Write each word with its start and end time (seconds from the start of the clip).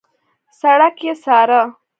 سړک 0.59 0.97
يې 1.05 1.13
څاره. 1.23 1.61